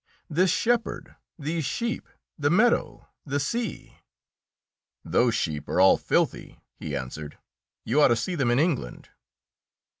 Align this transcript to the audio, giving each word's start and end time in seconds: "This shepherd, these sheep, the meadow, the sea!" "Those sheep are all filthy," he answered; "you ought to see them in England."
"This 0.31 0.49
shepherd, 0.49 1.15
these 1.37 1.63
sheep, 1.63 2.09
the 2.35 2.49
meadow, 2.49 3.07
the 3.23 3.39
sea!" 3.39 3.97
"Those 5.05 5.35
sheep 5.35 5.69
are 5.69 5.79
all 5.79 5.95
filthy," 5.97 6.59
he 6.79 6.95
answered; 6.95 7.37
"you 7.85 8.01
ought 8.01 8.07
to 8.07 8.15
see 8.15 8.33
them 8.33 8.49
in 8.49 8.57
England." 8.57 9.09